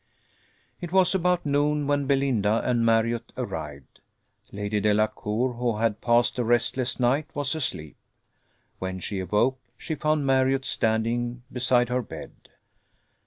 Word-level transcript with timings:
It 0.79 0.91
was 0.91 1.13
about 1.13 1.45
noon 1.45 1.85
when 1.85 2.07
Belinda 2.07 2.59
and 2.67 2.83
Marriott 2.83 3.31
arrived. 3.37 3.99
Lady 4.51 4.79
Delacour, 4.81 5.53
who 5.53 5.77
had 5.77 6.01
passed 6.01 6.39
a 6.39 6.43
restless 6.43 6.99
night, 6.99 7.27
was 7.35 7.53
asleep. 7.53 7.97
When 8.79 8.99
she 8.99 9.19
awoke, 9.19 9.59
she 9.77 9.93
found 9.93 10.25
Marriott 10.25 10.65
standing 10.65 11.43
beside 11.53 11.89
her 11.89 12.01
bed. 12.01 12.31